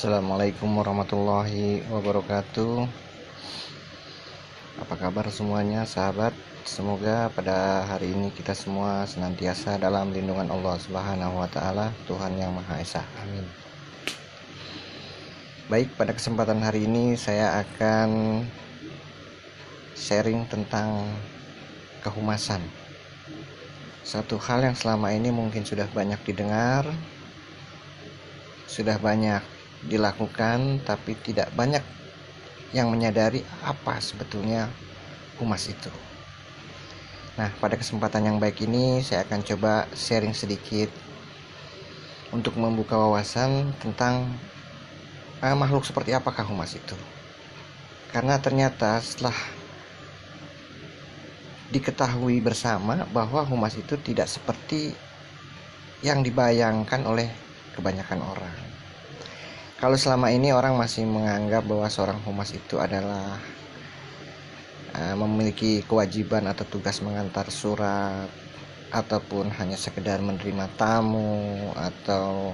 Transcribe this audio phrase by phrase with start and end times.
[0.00, 2.88] Assalamualaikum warahmatullahi wabarakatuh.
[4.80, 6.32] Apa kabar semuanya sahabat?
[6.64, 12.48] Semoga pada hari ini kita semua senantiasa dalam lindungan Allah Subhanahu wa taala Tuhan yang
[12.48, 13.04] Maha Esa.
[13.20, 13.44] Amin.
[15.68, 18.40] Baik pada kesempatan hari ini saya akan
[20.00, 21.12] sharing tentang
[22.00, 22.64] kehumasan.
[24.00, 26.88] Satu hal yang selama ini mungkin sudah banyak didengar
[28.64, 31.80] sudah banyak dilakukan tapi tidak banyak
[32.70, 34.68] yang menyadari apa sebetulnya
[35.40, 35.90] humas itu.
[37.40, 40.92] Nah, pada kesempatan yang baik ini saya akan coba sharing sedikit
[42.30, 44.28] untuk membuka wawasan tentang
[45.40, 46.94] eh, makhluk seperti apakah humas itu.
[48.12, 49.34] Karena ternyata setelah
[51.70, 54.90] diketahui bersama bahwa humas itu tidak seperti
[56.02, 57.30] yang dibayangkan oleh
[57.78, 58.69] kebanyakan orang
[59.80, 63.40] kalau selama ini orang masih menganggap bahwa seorang humas itu adalah
[64.92, 68.28] uh, memiliki kewajiban atau tugas mengantar surat
[68.92, 72.52] ataupun hanya sekedar menerima tamu atau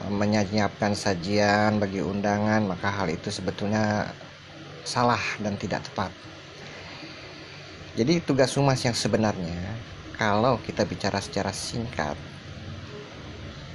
[0.00, 4.08] uh, menyiapkan sajian bagi undangan maka hal itu sebetulnya
[4.88, 6.08] salah dan tidak tepat.
[8.00, 9.60] Jadi tugas humas yang sebenarnya
[10.16, 12.16] kalau kita bicara secara singkat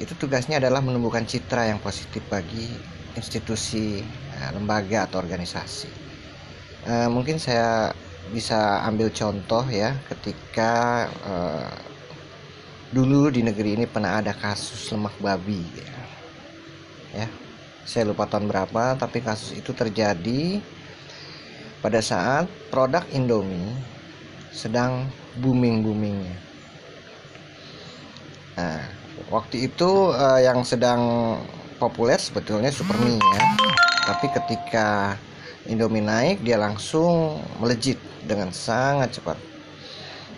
[0.02, 2.74] itu tugasnya adalah menumbuhkan citra yang positif bagi
[3.14, 4.02] institusi,
[4.34, 6.02] eh, lembaga atau organisasi.
[6.84, 7.96] Uh, mungkin saya
[8.36, 11.72] bisa ambil contoh ya ketika uh,
[12.92, 15.96] dulu di negeri ini pernah ada kasus lemak babi ya.
[17.24, 17.28] ya
[17.88, 20.60] saya lupa tahun berapa tapi kasus itu terjadi
[21.80, 23.76] pada saat produk Indomie
[24.52, 25.08] sedang
[25.40, 26.38] booming boomingnya
[28.60, 31.02] nah waktu itu uh, yang sedang
[31.78, 33.44] populer sebetulnya Supermi ya.
[34.04, 35.16] Tapi ketika
[35.68, 39.38] Indomie naik dia langsung melejit dengan sangat cepat.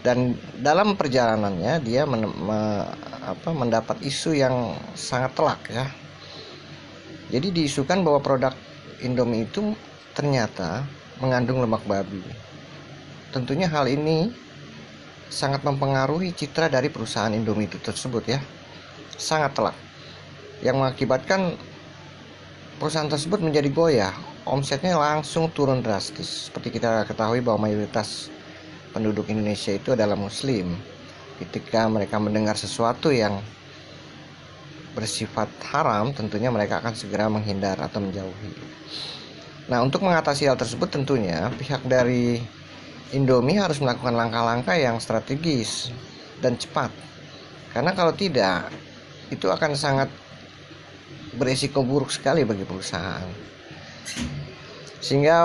[0.06, 2.86] Dan dalam perjalanannya dia men me
[3.26, 5.90] apa, mendapat isu yang sangat telak ya.
[7.34, 8.54] Jadi diisukan bahwa produk
[9.02, 9.74] Indomie itu
[10.14, 10.86] ternyata
[11.18, 12.22] mengandung lemak babi.
[13.34, 14.30] Tentunya hal ini
[15.26, 18.40] sangat mempengaruhi citra dari perusahaan Indomie itu tersebut ya
[19.16, 19.76] sangat telak
[20.64, 21.56] yang mengakibatkan
[22.80, 24.16] perusahaan tersebut menjadi goyah.
[24.46, 26.50] Omsetnya langsung turun drastis.
[26.50, 28.30] Seperti kita ketahui bahwa mayoritas
[28.94, 30.78] penduduk Indonesia itu adalah muslim.
[31.42, 33.42] Ketika mereka mendengar sesuatu yang
[34.96, 38.54] bersifat haram tentunya mereka akan segera menghindar atau menjauhi.
[39.68, 42.40] Nah untuk mengatasi hal tersebut tentunya pihak dari
[43.12, 45.92] Indomie harus melakukan langkah-langkah yang strategis
[46.40, 46.90] dan cepat.
[47.76, 48.72] Karena kalau tidak
[49.34, 50.10] itu akan sangat
[51.36, 53.28] beresiko buruk sekali bagi perusahaan.
[55.02, 55.38] Sehingga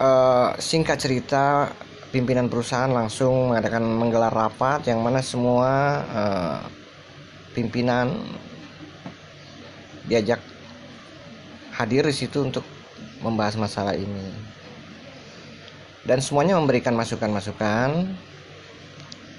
[0.00, 1.70] uh, singkat cerita
[2.14, 5.70] pimpinan perusahaan langsung mengadakan menggelar rapat yang mana semua
[6.08, 6.58] uh,
[7.52, 8.12] pimpinan
[10.06, 10.38] diajak
[11.76, 12.64] hadir di situ untuk
[13.20, 14.32] membahas masalah ini.
[16.06, 18.14] Dan semuanya memberikan masukan-masukan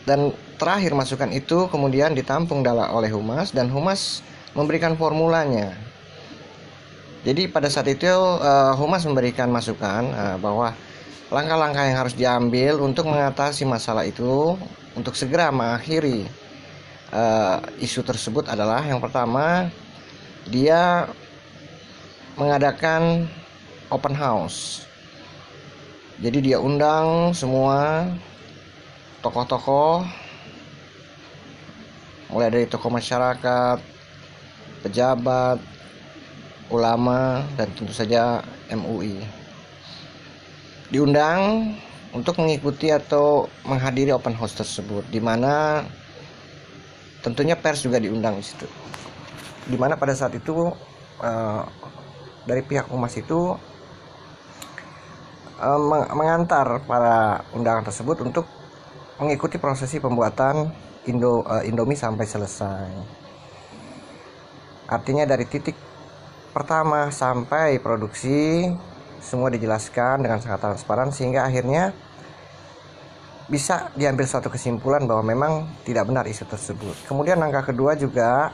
[0.04, 0.20] dan
[0.58, 4.26] terakhir masukan itu kemudian ditampung oleh humas dan humas
[4.58, 5.78] memberikan formulanya.
[7.22, 10.74] Jadi pada saat itu uh, humas memberikan masukan uh, bahwa
[11.30, 14.56] langkah-langkah yang harus diambil untuk mengatasi masalah itu
[14.96, 16.24] untuk segera mengakhiri
[17.12, 19.68] uh, isu tersebut adalah yang pertama
[20.48, 21.12] dia
[22.40, 23.28] mengadakan
[23.92, 24.88] open house.
[26.18, 28.10] Jadi dia undang semua
[29.22, 30.27] tokoh-tokoh
[32.32, 33.80] mulai dari tokoh masyarakat,
[34.84, 35.60] pejabat,
[36.68, 39.24] ulama dan tentu saja MUI.
[40.92, 41.72] Diundang
[42.16, 45.84] untuk mengikuti atau menghadiri open house tersebut di mana
[47.24, 48.68] tentunya pers juga diundang di situ.
[49.68, 50.72] Di mana pada saat itu
[51.20, 51.64] uh,
[52.48, 53.56] dari pihak umas itu
[55.60, 55.80] uh,
[56.16, 58.48] mengantar para undangan tersebut untuk
[59.20, 60.72] mengikuti prosesi pembuatan
[61.08, 62.90] Indo uh, Indomie sampai selesai.
[64.88, 65.76] Artinya dari titik
[66.56, 68.68] pertama sampai produksi
[69.20, 71.92] semua dijelaskan dengan sangat transparan sehingga akhirnya
[73.48, 75.52] bisa diambil suatu kesimpulan bahwa memang
[75.88, 76.96] tidak benar isu tersebut.
[77.08, 78.52] Kemudian langkah kedua juga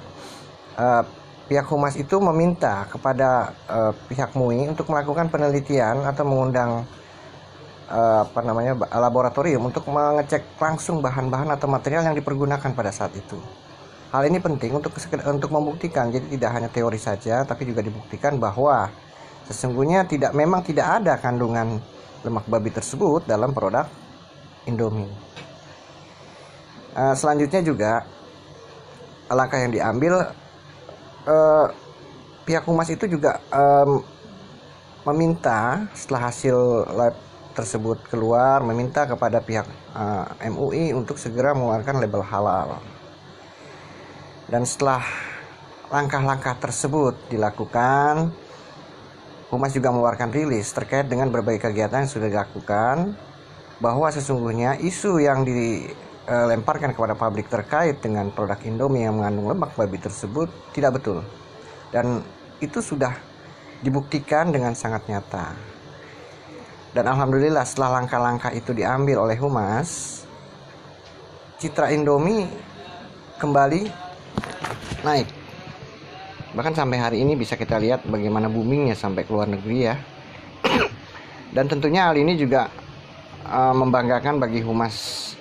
[0.77, 1.03] uh,
[1.49, 6.85] pihak humas itu meminta kepada uh, pihak MUI untuk melakukan penelitian atau mengundang
[7.83, 13.35] Eh, apa namanya laboratorium untuk mengecek langsung bahan-bahan atau material yang dipergunakan pada saat itu.
[14.15, 14.95] Hal ini penting untuk
[15.27, 18.87] untuk membuktikan, jadi tidak hanya teori saja, tapi juga dibuktikan bahwa
[19.51, 21.83] sesungguhnya tidak memang tidak ada kandungan
[22.23, 23.83] lemak babi tersebut dalam produk
[24.63, 25.11] Indomie.
[26.95, 28.07] Uh, selanjutnya juga
[29.27, 30.31] langkah yang diambil
[31.27, 31.67] uh,
[32.47, 33.99] pihak humas itu juga um,
[35.03, 36.55] meminta setelah hasil
[36.95, 42.81] lab tersebut keluar meminta kepada pihak uh, MUI untuk segera mengeluarkan label halal
[44.53, 45.01] dan setelah
[45.89, 48.29] langkah-langkah tersebut dilakukan,
[49.49, 53.13] Humas juga mengeluarkan rilis terkait dengan berbagai kegiatan yang sudah dilakukan
[53.81, 60.01] bahwa sesungguhnya isu yang dilemparkan kepada publik terkait dengan produk Indomie yang mengandung lemak babi
[60.01, 61.21] tersebut tidak betul.
[61.93, 62.25] Dan
[62.61, 63.13] itu sudah
[63.85, 65.53] dibuktikan dengan sangat nyata.
[66.93, 70.21] Dan alhamdulillah setelah langkah-langkah itu diambil oleh Humas,
[71.57, 72.45] citra Indomie
[73.41, 73.89] kembali
[75.01, 75.25] naik.
[76.53, 79.97] Bahkan sampai hari ini bisa kita lihat bagaimana boomingnya sampai ke luar negeri ya.
[81.55, 82.69] Dan tentunya hal ini juga
[83.49, 85.33] uh, membanggakan bagi humas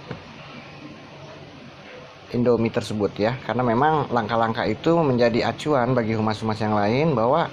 [2.32, 3.37] Indomie tersebut ya.
[3.44, 7.52] Karena memang langkah-langkah itu menjadi acuan bagi humas-humas yang lain bahwa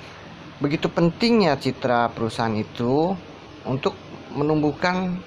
[0.64, 3.12] begitu pentingnya citra perusahaan itu
[3.66, 3.96] untuk
[4.36, 5.18] menumbuhkan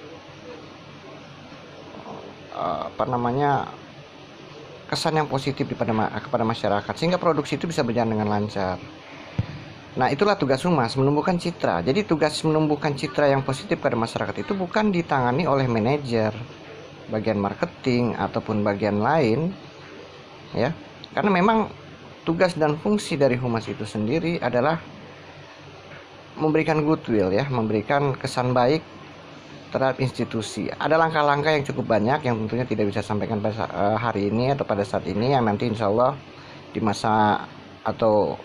[2.55, 3.67] uh, apa namanya
[4.87, 5.91] kesan yang positif kepada
[6.21, 8.77] kepada masyarakat sehingga produksi itu bisa berjalan dengan lancar.
[9.93, 11.85] Nah, itulah tugas humas menumbuhkan citra.
[11.85, 16.33] Jadi tugas menumbuhkan citra yang positif pada masyarakat itu bukan ditangani oleh manajer,
[17.13, 19.53] bagian marketing ataupun bagian lain
[20.57, 20.73] ya.
[21.13, 21.69] Karena memang
[22.25, 24.81] tugas dan fungsi dari humas itu sendiri adalah
[26.37, 28.81] memberikan goodwill ya, memberikan kesan baik
[29.73, 30.69] terhadap institusi.
[30.69, 34.65] Ada langkah-langkah yang cukup banyak yang tentunya tidak bisa sampaikan pada eh, hari ini atau
[34.65, 36.13] pada saat ini yang nanti insya Allah
[36.69, 37.45] di masa
[37.81, 38.37] atau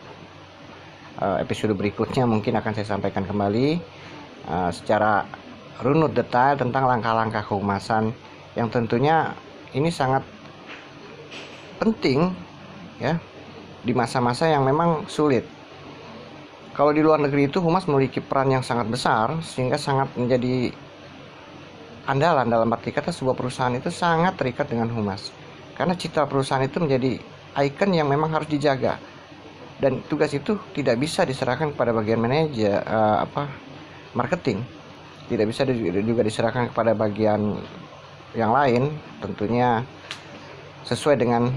[1.21, 3.99] eh, episode berikutnya mungkin akan saya sampaikan kembali
[4.49, 5.29] uh, secara
[5.85, 8.11] runut detail tentang langkah-langkah kehumasan
[8.57, 9.37] yang tentunya
[9.77, 10.25] ini sangat
[11.79, 12.35] penting
[12.99, 13.21] ya
[13.85, 15.47] di masa-masa yang memang sulit.
[16.79, 20.71] Kalau di luar negeri itu humas memiliki peran yang sangat besar sehingga sangat menjadi
[22.07, 25.35] andalan dalam arti kata sebuah perusahaan itu sangat terikat dengan humas.
[25.75, 27.19] Karena citra perusahaan itu menjadi
[27.59, 28.95] ikon yang memang harus dijaga.
[29.83, 33.51] Dan tugas itu tidak bisa diserahkan kepada bagian manajer uh, apa
[34.15, 34.63] marketing.
[35.27, 37.59] Tidak bisa juga diserahkan kepada bagian
[38.39, 39.83] yang lain tentunya
[40.87, 41.51] sesuai dengan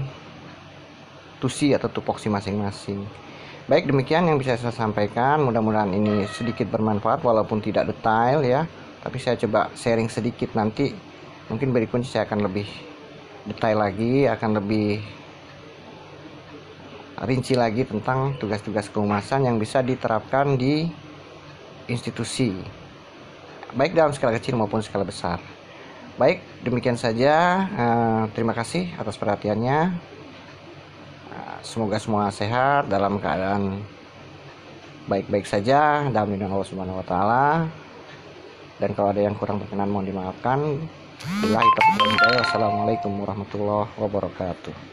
[1.38, 3.22] tusi atau tupoksi masing-masing
[3.66, 5.42] baik demikian yang bisa saya sampaikan.
[5.44, 8.66] Mudah-mudahan ini sedikit bermanfaat walaupun tidak detail ya.
[9.02, 10.94] Tapi saya coba sharing sedikit nanti.
[11.50, 12.66] Mungkin berikutnya saya akan lebih
[13.42, 15.02] detail lagi akan lebih
[17.22, 20.90] rinci lagi tentang tugas-tugas kehumasan yang bisa diterapkan di
[21.86, 22.54] institusi.
[23.74, 25.38] Baik dalam skala kecil maupun skala besar.
[26.18, 27.66] Baik demikian saja.
[27.66, 30.10] Eh, terima kasih atas perhatiannya
[31.62, 33.80] semoga semua sehat dalam keadaan
[35.06, 37.46] baik-baik saja dalam lindungan Allah Subhanahu wa taala
[38.82, 40.58] dan kalau ada yang kurang berkenan mohon dimaafkan.
[41.22, 44.91] Wassalamualaikum warahmatullahi wabarakatuh.